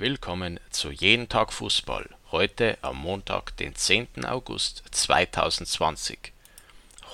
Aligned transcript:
Willkommen 0.00 0.58
zu 0.70 0.90
Jeden 0.90 1.28
Tag 1.28 1.52
Fußball. 1.52 2.08
Heute 2.32 2.78
am 2.80 2.96
Montag, 2.96 3.54
den 3.58 3.74
10. 3.74 4.24
August 4.24 4.82
2020. 4.92 6.32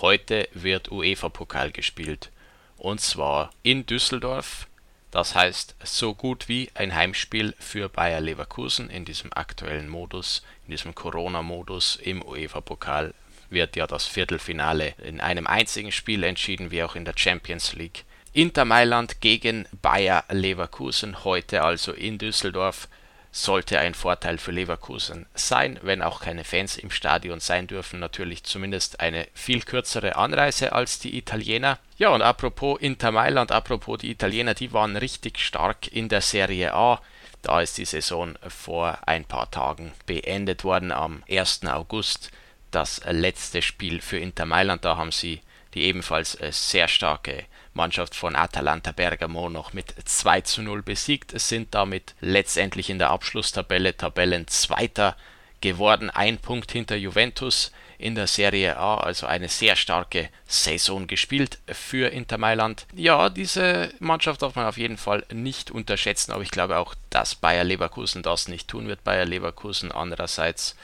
Heute 0.00 0.48
wird 0.54 0.93
UEFA-Pokal 0.93 1.72
gespielt. 1.72 2.30
Und 2.77 3.01
zwar 3.01 3.51
in 3.64 3.87
Düsseldorf. 3.87 4.69
Das 5.11 5.35
heißt, 5.35 5.75
so 5.83 6.14
gut 6.14 6.49
wie 6.49 6.71
ein 6.75 6.95
Heimspiel 6.95 7.57
für 7.59 7.88
Bayer 7.88 8.21
Leverkusen 8.21 8.89
in 8.89 9.05
diesem 9.05 9.32
aktuellen 9.32 9.89
Modus, 9.89 10.45
in 10.66 10.71
diesem 10.71 10.95
Corona-Modus 10.95 11.96
im 11.96 12.23
UEFA-Pokal 12.23 13.14
wird 13.50 13.75
ja 13.75 13.89
das 13.89 14.07
Viertelfinale 14.07 14.95
in 15.03 15.21
einem 15.21 15.48
einzigen 15.48 15.91
Spiel 15.91 16.23
entschieden, 16.23 16.71
wie 16.71 16.84
auch 16.84 16.95
in 16.95 17.05
der 17.05 17.14
Champions 17.16 17.73
League. 17.73 18.05
Inter 18.37 18.66
Mailand 18.66 19.23
gegen 19.23 19.66
Bayer 19.80 20.23
Leverkusen 20.29 21.25
heute 21.25 21.62
also 21.62 21.93
in 21.93 22.19
Düsseldorf 22.19 22.87
sollte 23.32 23.79
ein 23.79 23.95
Vorteil 23.95 24.37
für 24.37 24.52
Leverkusen 24.52 25.24
sein, 25.33 25.79
wenn 25.80 26.02
auch 26.02 26.20
keine 26.20 26.45
Fans 26.45 26.77
im 26.77 26.91
Stadion 26.91 27.41
sein 27.41 27.66
dürfen, 27.66 27.98
natürlich 27.98 28.45
zumindest 28.45 29.01
eine 29.01 29.27
viel 29.33 29.62
kürzere 29.62 30.16
Anreise 30.16 30.74
als 30.74 30.98
die 30.98 31.16
Italiener. 31.16 31.79
Ja, 31.96 32.10
und 32.10 32.20
apropos 32.20 32.79
Inter 32.79 33.10
Mailand, 33.10 33.52
apropos 33.52 34.01
die 34.01 34.10
Italiener, 34.10 34.52
die 34.52 34.74
waren 34.74 34.98
richtig 34.98 35.38
stark 35.38 35.91
in 35.91 36.10
der 36.10 36.21
Serie 36.21 36.74
A. 36.74 37.01
Da 37.41 37.62
ist 37.62 37.79
die 37.79 37.87
Saison 37.87 38.34
vor 38.46 38.98
ein 39.07 39.24
paar 39.24 39.51
Tagen 39.51 39.93
beendet 40.05 40.62
worden 40.62 40.93
am 40.93 41.23
1. 41.27 41.65
August. 41.68 42.30
Das 42.71 43.01
letzte 43.09 43.62
Spiel 43.62 44.02
für 44.02 44.18
Inter 44.18 44.45
Mailand, 44.45 44.84
da 44.84 44.98
haben 44.98 45.10
sie 45.12 45.41
die 45.77 45.85
ebenfalls 45.85 46.39
sehr 46.51 46.89
starke 46.89 47.45
Mannschaft 47.75 48.15
von 48.15 48.35
Atalanta 48.35 48.93
Bergamo 48.93 49.51
noch 49.51 49.75
mit 49.75 49.95
2 50.02 50.41
zu 50.41 50.62
0 50.62 50.83
besiegt, 50.83 51.39
sind 51.39 51.75
damit 51.75 52.15
letztendlich 52.21 52.89
in 52.89 52.99
der 52.99 53.11
Abschlusstabelle 53.11 53.97
Tabellenzweiter 53.97 55.16
geworden, 55.61 56.11
ein 56.11 56.39
Punkt 56.39 56.73
hinter 56.73 56.96
Juventus 56.96 57.73
in 57.99 58.15
der 58.15 58.27
Serie 58.27 58.77
A, 58.79 58.99
also 58.99 59.27
eine 59.27 59.49
sehr 59.49 59.77
starke 59.77 60.29
Saison 60.46 61.07
gespielt 61.07 61.59
für 61.68 62.09
Inter 62.09 62.38
Mailand. 62.38 62.87
Ja, 62.95 63.29
diese 63.29 63.93
Mannschaft 63.99 64.43
darf 64.43 64.55
man 64.55 64.66
auf 64.66 64.77
jeden 64.78 64.99
Fall 64.99 65.25
nicht 65.33 65.71
unterschätzen, 65.71 66.33
aber 66.33 66.43
ich 66.43 66.50
glaube 66.50 66.78
auch, 66.78 66.94
dass 67.11 67.34
Bayer 67.34 67.65
Leverkusen 67.65 68.22
das 68.22 68.49
nicht 68.49 68.69
tun 68.69 68.88
wird. 68.88 69.05
Bayer 69.05 69.25
Leverkusen 69.25 69.93
andererseits 69.93 70.77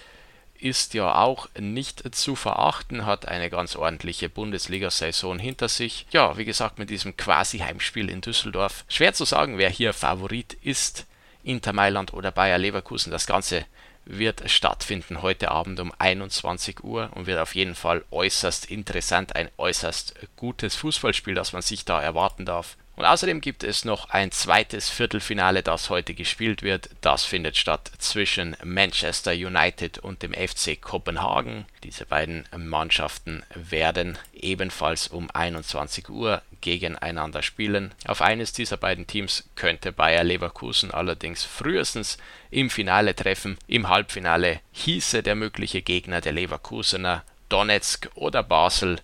ist 0.62 0.94
ja 0.94 1.14
auch 1.16 1.48
nicht 1.58 2.14
zu 2.14 2.36
verachten, 2.36 3.04
hat 3.04 3.26
eine 3.26 3.50
ganz 3.50 3.74
ordentliche 3.74 4.28
Bundesliga-Saison 4.28 5.38
hinter 5.38 5.68
sich. 5.68 6.06
Ja, 6.12 6.36
wie 6.38 6.44
gesagt, 6.44 6.78
mit 6.78 6.88
diesem 6.88 7.16
Quasi-Heimspiel 7.16 8.08
in 8.08 8.20
Düsseldorf. 8.20 8.84
Schwer 8.88 9.12
zu 9.12 9.24
sagen, 9.24 9.58
wer 9.58 9.70
hier 9.70 9.92
Favorit 9.92 10.54
ist, 10.62 11.06
Inter 11.42 11.72
Mailand 11.72 12.14
oder 12.14 12.30
Bayer 12.30 12.58
Leverkusen. 12.58 13.10
Das 13.10 13.26
Ganze 13.26 13.64
wird 14.04 14.48
stattfinden 14.50 15.22
heute 15.22 15.50
Abend 15.50 15.80
um 15.80 15.92
21 15.98 16.84
Uhr 16.84 17.10
und 17.14 17.26
wird 17.26 17.40
auf 17.40 17.54
jeden 17.54 17.74
Fall 17.74 18.04
äußerst 18.10 18.66
interessant, 18.66 19.34
ein 19.34 19.50
äußerst 19.58 20.14
gutes 20.36 20.76
Fußballspiel, 20.76 21.34
das 21.34 21.52
man 21.52 21.62
sich 21.62 21.84
da 21.84 22.00
erwarten 22.00 22.44
darf. 22.44 22.76
Und 22.94 23.06
außerdem 23.06 23.40
gibt 23.40 23.64
es 23.64 23.84
noch 23.84 24.10
ein 24.10 24.30
zweites 24.32 24.90
Viertelfinale, 24.90 25.62
das 25.62 25.88
heute 25.88 26.12
gespielt 26.14 26.62
wird. 26.62 26.90
Das 27.00 27.24
findet 27.24 27.56
statt 27.56 27.90
zwischen 27.98 28.54
Manchester 28.62 29.32
United 29.32 29.98
und 29.98 30.22
dem 30.22 30.34
FC 30.34 30.80
Kopenhagen. 30.80 31.64
Diese 31.84 32.04
beiden 32.04 32.46
Mannschaften 32.54 33.42
werden 33.54 34.18
ebenfalls 34.34 35.08
um 35.08 35.30
21 35.30 36.10
Uhr 36.10 36.42
gegeneinander 36.60 37.42
spielen. 37.42 37.92
Auf 38.06 38.20
eines 38.20 38.52
dieser 38.52 38.76
beiden 38.76 39.06
Teams 39.06 39.48
könnte 39.56 39.90
Bayer 39.90 40.22
Leverkusen 40.22 40.90
allerdings 40.90 41.44
frühestens 41.44 42.18
im 42.50 42.68
Finale 42.68 43.16
treffen. 43.16 43.56
Im 43.66 43.88
Halbfinale 43.88 44.60
hieße 44.72 45.22
der 45.22 45.34
mögliche 45.34 45.80
Gegner 45.80 46.20
der 46.20 46.32
Leverkusener 46.32 47.24
Donetsk 47.48 48.10
oder 48.14 48.42
Basel 48.42 49.00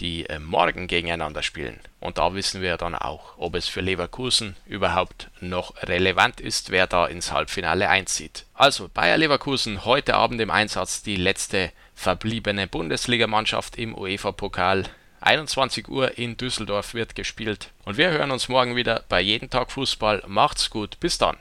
die 0.00 0.26
äh, 0.26 0.38
morgen 0.38 0.86
gegeneinander 0.86 1.42
spielen. 1.42 1.80
Und 2.00 2.18
da 2.18 2.34
wissen 2.34 2.62
wir 2.62 2.76
dann 2.76 2.94
auch, 2.94 3.34
ob 3.36 3.54
es 3.54 3.68
für 3.68 3.80
Leverkusen 3.80 4.56
überhaupt 4.66 5.30
noch 5.40 5.74
relevant 5.82 6.40
ist, 6.40 6.70
wer 6.70 6.86
da 6.86 7.06
ins 7.06 7.32
Halbfinale 7.32 7.88
einzieht. 7.88 8.44
Also 8.54 8.88
Bayer 8.92 9.18
Leverkusen 9.18 9.84
heute 9.84 10.14
Abend 10.14 10.40
im 10.40 10.50
Einsatz 10.50 11.02
die 11.02 11.16
letzte 11.16 11.72
verbliebene 11.94 12.66
Bundesligamannschaft 12.66 13.76
im 13.76 13.96
UEFA-Pokal. 13.96 14.84
21 15.20 15.88
Uhr 15.88 16.16
in 16.16 16.36
Düsseldorf 16.36 16.94
wird 16.94 17.14
gespielt. 17.16 17.70
Und 17.84 17.96
wir 17.96 18.10
hören 18.10 18.30
uns 18.30 18.48
morgen 18.48 18.76
wieder 18.76 19.04
bei 19.08 19.20
Jeden 19.20 19.50
Tag 19.50 19.72
Fußball. 19.72 20.22
Macht's 20.26 20.70
gut, 20.70 21.00
bis 21.00 21.18
dann. 21.18 21.36